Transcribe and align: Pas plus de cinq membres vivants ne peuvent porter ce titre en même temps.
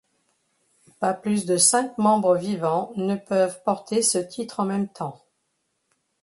Pas 0.99 1.13
plus 1.13 1.45
de 1.45 1.57
cinq 1.57 1.95
membres 1.99 2.33
vivants 2.35 2.91
ne 2.95 3.15
peuvent 3.15 3.61
porter 3.61 4.01
ce 4.01 4.17
titre 4.17 4.61
en 4.61 4.65
même 4.65 4.87
temps. 4.87 5.21